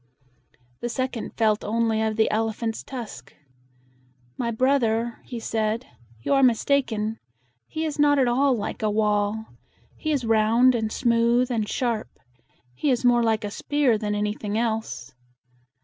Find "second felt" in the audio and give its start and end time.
0.89-1.63